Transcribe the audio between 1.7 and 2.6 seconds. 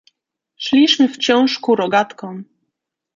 rogatkom."